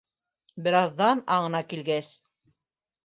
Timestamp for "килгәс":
1.75-2.11